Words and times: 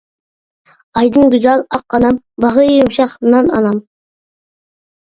ئايدىن 1.01 1.29
گۈزەل 1.35 1.63
ئاق 1.79 1.85
ئانام، 1.99 2.19
باغرى 2.47 2.67
يۇمشاق 2.73 3.15
نان 3.31 3.57
ئانام. 3.61 3.83